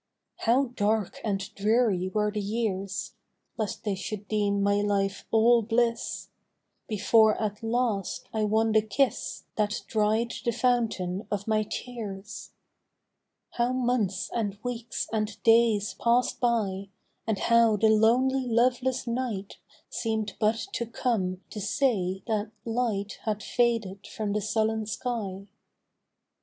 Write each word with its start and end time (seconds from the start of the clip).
How 0.37 0.65
dark 0.73 1.19
and 1.23 1.41
dreary 1.53 2.09
were 2.09 2.31
the 2.31 2.41
years 2.41 3.13
(Lest 3.55 3.83
they 3.83 3.93
should 3.93 4.27
deem 4.27 4.63
my 4.63 4.81
life 4.81 5.27
all 5.29 5.61
bliss), 5.61 6.29
Before 6.87 7.39
at 7.39 7.61
last 7.61 8.27
I 8.33 8.43
won 8.45 8.71
the 8.71 8.81
kiss 8.81 9.43
That 9.57 9.83
dried 9.85 10.33
the 10.43 10.53
fountain 10.53 11.27
of 11.29 11.47
my 11.47 11.61
tears. 11.61 12.49
How 13.51 13.73
months 13.73 14.31
and 14.33 14.57
weeks 14.63 15.07
and 15.13 15.37
days 15.43 15.93
pass'd 15.99 16.39
by, 16.39 16.89
And 17.27 17.37
how 17.37 17.75
the 17.77 17.89
lonely 17.89 18.47
loveless 18.47 19.05
night 19.05 19.59
Seem'd 19.87 20.33
but 20.39 20.65
to 20.73 20.87
come 20.87 21.43
to 21.51 21.61
say 21.61 22.23
that 22.25 22.49
light 22.65 23.19
Had 23.25 23.43
faded 23.43 24.07
from 24.07 24.33
the 24.33 24.41
sullen 24.41 24.87
sky. 24.87 25.45